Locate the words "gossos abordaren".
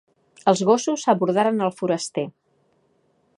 0.69-1.61